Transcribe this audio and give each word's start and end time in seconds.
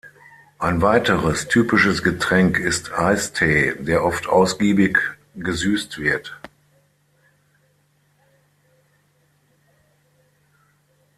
Ein 0.57 0.81
weiteres 0.81 1.47
typisches 1.47 2.01
Getränk 2.01 2.57
ist 2.57 2.91
Eistee, 2.91 3.75
der 3.77 4.03
oft 4.03 4.25
ausgiebig 4.27 4.97
gesüßt 5.35 5.99
wird. 5.99 6.35